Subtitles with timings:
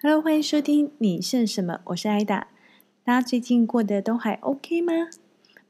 [0.00, 1.80] Hello，欢迎收听你剩什么？
[1.86, 2.46] 我是艾达。
[3.02, 4.92] 大家最近过得都还 OK 吗？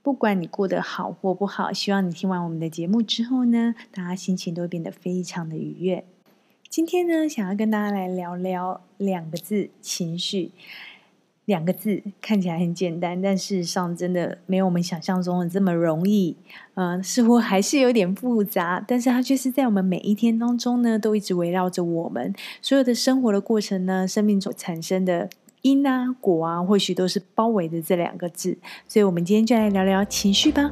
[0.02, 6.04] 不管你过得好或不好，希望你听完我们的节目之后呢，大家心情都会变得非常的愉悦。
[6.68, 10.50] 今天呢，想要跟大家来聊聊两个字：情绪。
[11.48, 16.36] 两个字看起来很简单，但事实上真的没有我们想象中的这么容易。
[16.74, 25.30] 嗯、似乎还是有点复杂，但是它却是在我们每一天当中呢，都一直围绕着我们所有的生活的过程呢，生命中产生的
[25.62, 28.58] 因啊果啊，或许都是包围的这两个字。
[28.86, 30.70] 所以，我们今天就来聊聊情绪吧。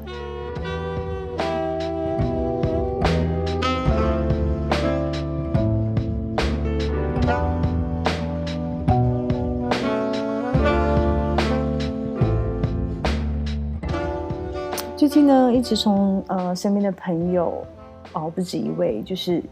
[15.26, 17.64] 呢，一直从呃身边的朋友
[18.12, 19.42] 哦，不止一位，就是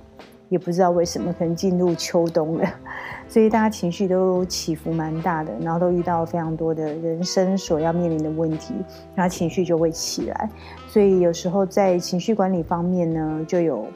[0.48, 2.66] 也不知道为什么，可能进入秋冬了，
[3.28, 8.74] 所以大家情绪都起伏蛮大的，然后都遇到非常多的人生所要面临的问题，
[9.15, 10.49] 然后情绪就会起来，
[10.88, 13.87] 所以有时候在情绪管理方面呢，就有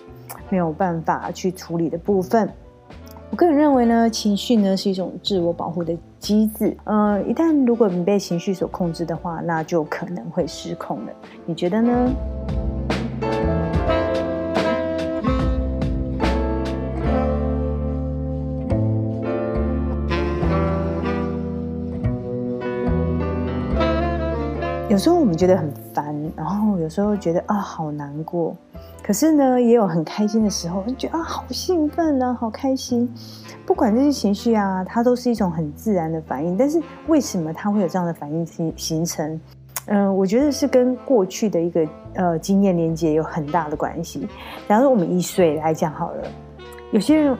[0.50, 2.50] 没有办法去处理的部分。
[3.30, 6.76] 我个人认为呢，情绪呢是一种自我保护的机制。
[6.84, 11.12] 呃，一旦如果你被情绪所控制的话，那就可能会失控了。
[11.46, 12.12] 你觉得呢？
[24.90, 28.56] 有时候我们觉得很烦，然后有时候觉得啊，好难过。
[29.08, 33.10] 可是呢，也有很开心的时候，觉得啊，好兴奋啊，好开心。
[33.64, 36.58] 不管这些情绪啊，它都是一种很自然的反应。
[36.58, 39.40] 但是为什么它会有这样的反应形形成？
[39.86, 44.28] 嗯、我觉得是跟过去的一个呃经验连接有很大的关系。
[44.68, 46.28] 假如我们一岁来讲好了，
[46.90, 47.34] 有些人。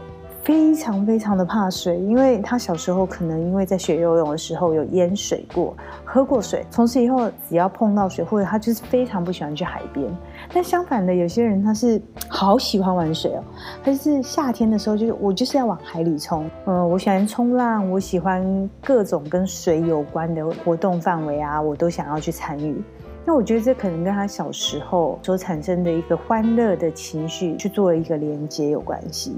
[0.48, 10.10] 非常非常的怕水，因为他小时候可能因为在学游泳的时候有淹水过，喝过水，从此以后只要碰到水，或者他就是非常不喜欢去海边。
[10.54, 12.00] 但相反的，有些人他是
[12.31, 13.44] 好喜欢玩水哦，
[13.84, 22.82] 他就是夏天的时候就是我就是要往海里冲，嗯，我喜欢冲浪，我喜欢各种跟水有关的活动范围啊，我都想要去参与。
[23.26, 29.36] 那我觉得这可能跟他小时候所产生的一个欢乐的情绪去做一个连接有关系。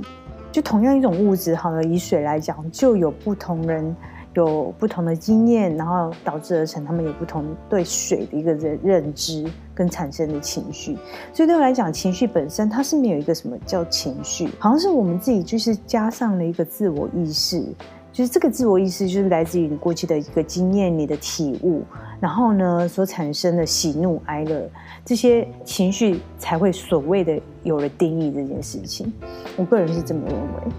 [0.52, 3.94] 就同样一种物质，好了，以水来讲，就有不同人
[4.34, 10.96] 有不同的经验，然后导致而成，他们有不同对水的一个认认知跟产生的情绪。
[11.32, 17.64] 所以对我来讲，情绪本身它是没有一个什么叫情绪，好像是我们自己就是加上了一个自我意识。
[18.12, 21.82] 就是这个自我意识，就是来自于你过去的一个经验、你的体悟，
[22.18, 24.68] 然后呢，所产生的喜怒哀乐
[25.04, 29.12] 这些情绪，才会所谓的有了定义这件事情。
[29.56, 30.72] 我个人是这么认为。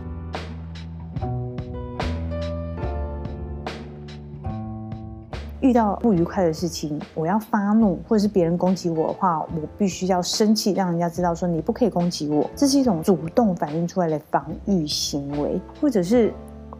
[5.62, 12.50] 遇到不愉快的事情，我要发怒，或者是别人攻击我的话，我必须要生气，让人家知道说你不可以攻击我。
[12.58, 16.34] 这是一种主动反映出来的防御行为，或者是。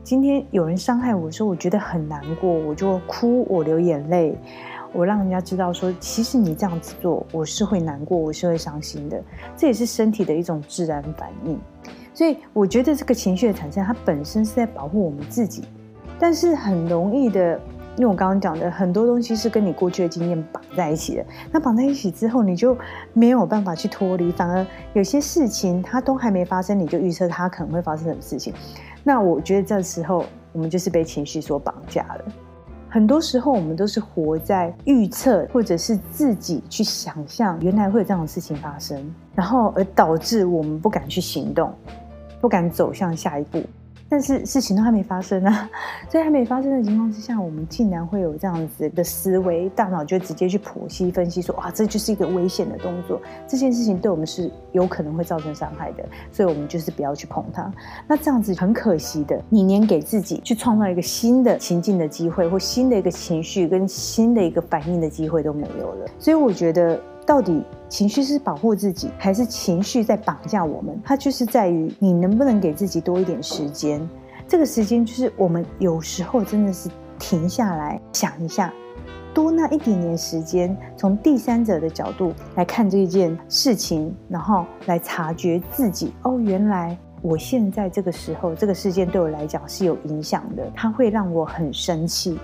[0.04, 4.36] 今天有人伤害我的时候，我觉得很难过，我就哭，我流眼泪，
[4.94, 9.24] 我让人家知道说，其实你这样子做，我是会难过，我是会伤心的，
[9.56, 11.60] 这也是身体的一种自然反应。
[12.16, 15.66] 所以我觉得这个情绪的产生，它本身是在保护我们自己，
[16.18, 17.60] 但是很容易的，
[17.96, 22.76] 因为我刚刚讲的很多东西是跟你过去的经验绑在一起的，那绑在一起之后，你就
[23.14, 28.52] 没有办法去脱离，反而有些事情它都还没发生，你就预测它可能会发生什么事情。
[29.04, 32.26] 那我觉得这时候我们就是被情绪所绑架了。
[32.90, 39.02] 很多时候我们都是活在预测，或者是自己去想象原来会有这样的事情发生，
[39.34, 41.74] 然后而导致我们不敢去行动，
[42.42, 43.64] 不敢走向下一步。
[44.12, 45.70] 但是事情都还没发生啊，
[46.10, 57.72] 在还没发生的情况之下，我们竟然会有这样子的思维，大脑就直接去剖析分析说，哇，这就是一个危险的动作，这件事情对我们是有可能会造成伤害的，所以我们就是不要去碰它。
[58.06, 66.06] 那这样子很可惜的，你连给自己去创造一个新的情境的机会，或新的一个情绪跟新的一个反应的机会都没有了。
[66.20, 67.00] 所以我觉得。
[67.26, 71.00] 到底情绪是保护自己，还是情绪在绑架我们？
[71.06, 74.08] 它就是在于你能不能给自己多一点时间。
[74.48, 78.74] 这个时间就是我们有时候真的是停下来想一下，
[79.34, 86.12] 多那一点点时间，从第三者的角度来看这件事情，然后来察觉自己。
[86.24, 92.38] 哦，原来我现在这个时候，这个事件对我来讲是有影响的，它会让我很生气。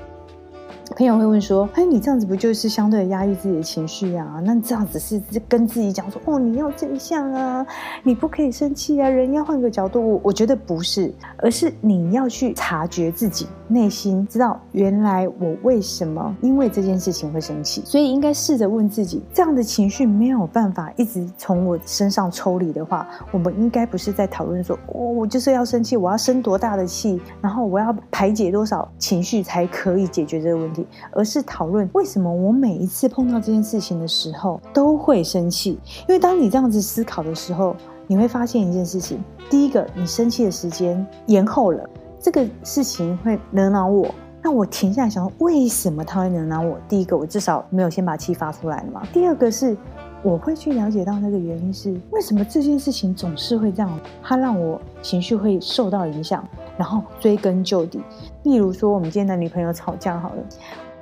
[0.98, 4.42] 朋友会问说：“哎，你这样子不就是相对压抑自己的情绪啊？
[4.44, 7.64] 那这样子是跟自己讲说，哦，你要正向啊，
[8.02, 30.87] 你不可以生气啊，人要换个角度。”我我觉得不是，而是你要去察觉自己内心，知道原来我为什么因为这件事情会生气，所以应该试着问自己：这样的情绪没有办法一直从我身上抽离的话，我们应该不是在讨论说，哦，我就是要生气，我要生多大的气，然后我要排解多少情绪才可以解决这个问题。
[31.12, 35.80] 而是讨论为什么我每一次碰到这件事情的时候都会生气？
[36.08, 37.76] 因为当你这样子思考的时候，
[38.08, 41.90] 你会发现一件事情：第一个，你生气的时间延后了，
[42.20, 44.14] 这个事情会惹恼我。
[44.42, 46.78] 那我停下来想，为什么他会惹恼我？
[46.88, 49.02] 第一个，我至少没有先把气发出来嘛。
[49.12, 49.76] 第二个是，
[50.24, 56.48] 我会去了解到那个原因是为什么这件事情总是会这样，它让我情绪会受到影响。
[56.78, 58.00] 然后追根究底，
[58.48, 60.36] 例如说，我们今天男女朋友吵架好了，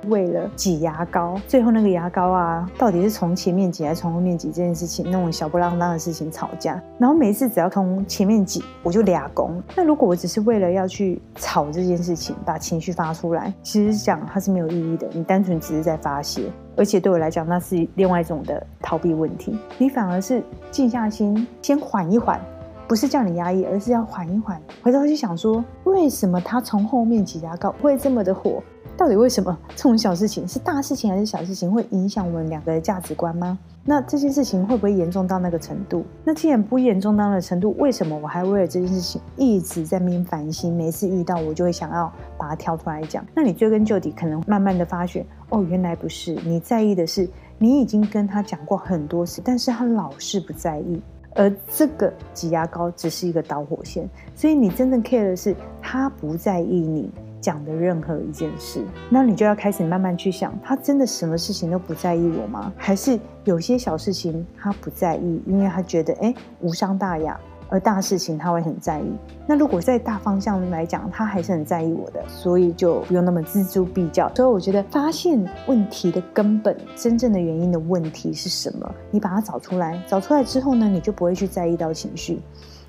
[0.08, 6.82] 为了挤牙膏，最后那个牙膏啊，到底是从前面挤还是从后面挤这件事情，那种小不浪当的事情吵架。
[6.98, 9.62] 然后每次只要从前面挤，我就俩攻。
[9.76, 15.06] 那如果我只是为了要去吵这件事情，把情绪发出来，其实讲它是没有意义的。
[15.12, 19.56] 你单纯只是在发泄，而且对我来讲，那是另外一种的逃避问题。
[19.78, 22.40] 你反而是静下心，先缓一缓。
[22.88, 28.62] 不是叫你压抑，而是要缓一缓，回头去想说，为什么他从后面挤牙膏会这么的火？
[28.96, 33.58] 到底为什么这种小事情是大事情还是小事情，会影响我们两个的价值观吗？
[33.84, 36.04] 那这件事情会不会严重到那个程度？
[36.24, 40.74] 那既然不严重到那个程度，为什么我还为了这件事情一直在面烦心？
[40.74, 43.24] 每次遇到我就会想要把它挑出来讲。
[43.34, 47.28] 那你追根究底，可能慢慢的发现，哦，原来不是，你在意的是
[47.58, 51.02] 你已经跟他讲过很多次，但是他老是不在意。
[51.36, 57.10] 而这个挤牙膏只是一个导火线，所以你真正 care 的是他不在意你
[57.40, 62.72] 讲的任何一件事，那你就要开始慢慢去想，他真的什么事情都不在意我吗？
[62.76, 67.38] 还是有些小事情他不在意，因为他觉得哎，无伤大雅。
[67.68, 69.04] 而大事情他会很在意，
[69.46, 74.32] 那如果在大方向来讲，他还是很在意我的，所以就不用那么锱铢必较。
[74.34, 82.40] 所以我觉得发现问题的根本、真正的原因的问题是什么，你把它找出来，找出来之后呢，你就不会去在意到情绪，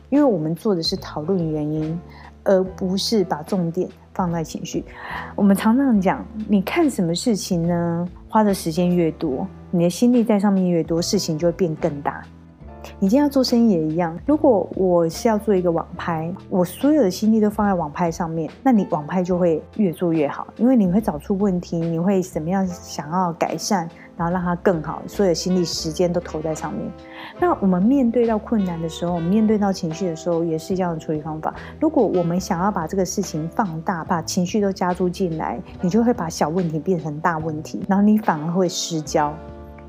[0.10, 2.00] 因为我们做的是讨论原因，
[2.44, 4.86] 而不是把重点放在情绪。
[5.36, 12.24] 我们常常讲，你看什么事情呢，花的时间越多，你的心力在上面越多，事情就会变更大。
[13.00, 14.18] 你今天要做生意也一样。
[14.26, 26.82] 如果我是要做一个网拍，我所有的心力都放在网拍上面，那你网拍就会越做越好，因为你会找出问题，你会怎么样想要改善，然后让它更好，所有心力、时间都投在上面。
[27.40, 31.54] 那我们面对到困难的时候，我们面对到情绪的时候，也是一样的处理方法。
[31.80, 39.34] 如果我们想要把这个事情放大，把情绪都加注进来，你就会把小问题变成大问题，然后你反而会失焦。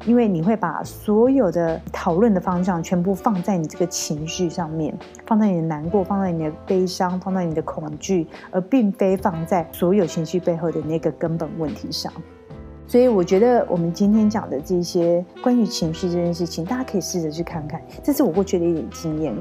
[0.04, 4.96] 因为你会把所有的讨论的方向全部放在你这个情绪上面，
[5.26, 12.12] 放在你的难过，放在你的悲伤，放在你的恐惧，而并非放在所有情绪背后的那个根本问题上。
[12.86, 19.36] 所以，我觉得我们今天讲的这些关于情绪这件事情，大家可以试着去看看，这是我过去的一点经验。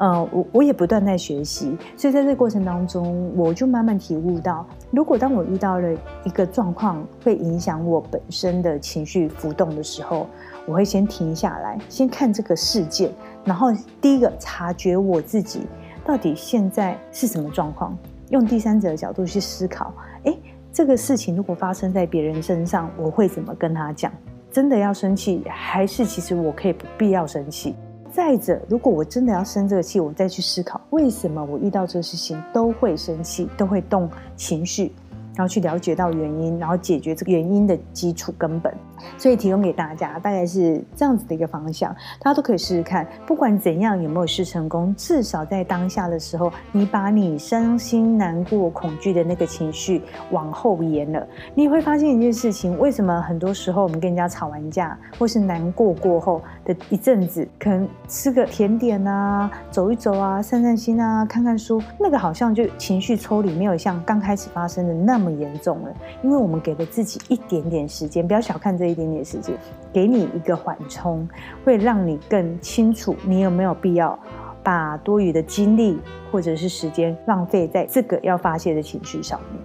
[0.00, 5.92] 呃，我我也不断在学习，所以在这个过程当中，我就慢慢体悟到，如果当我遇到了
[6.24, 10.26] 一个状况会影响我本身的情绪浮动的时候，
[10.64, 13.12] 我会先停下来，先看这个事件，
[13.44, 13.68] 然后
[14.00, 15.66] 第一个察觉我自己
[16.02, 17.94] 到底现在是什么状况，
[18.30, 19.92] 用第三者的角度去思考，
[20.22, 20.38] 诶，
[20.72, 24.10] 这个事情如果发生在别人身上，我会怎么跟他讲？
[24.50, 27.74] 真的要生气，还是其实我可以不必要生气？
[28.12, 34.92] 再者，如果我真的要生这个气，我再去思考为什么我遇到这个事情都会生气，都会动情绪。
[35.36, 38.74] 然后去了解到原因，然后解决这个原因的基础根本，
[39.16, 41.90] 所以提供给大家大概是这样子的一个方向，
[42.20, 43.06] 大家都可以试试看。
[43.26, 65.30] 不管怎样有没有试成功，至少在当下的时候，你把你伤心、难过、恐惧的那个情绪往后延了，你会发现一件事情：为什么很多时候我们跟人家吵完架，或是难过过后的一阵子，可能吃个甜点啊，走一走啊，散散心啊，看看书，那个好像就情绪抽离，没有像刚开始发生的那么。
[65.40, 69.56] 严重了，因为我们给了自己一点点时间，不要小看这一点点时间，
[69.92, 71.28] 给你一个缓冲，
[71.64, 74.18] 会让你更清楚你有没有必要
[74.62, 75.98] 把多余的精力
[76.30, 79.62] 或者是时间浪费在这个要发泄的情绪上面。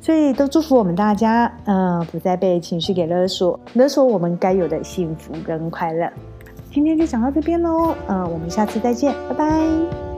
[0.00, 6.10] 所以都祝福我们大家，嗯、不再被情绪给勒索，勒索我们该有的幸福跟快乐。
[6.70, 10.13] 今天就讲到这边喽，嗯、我们下次再见，拜拜。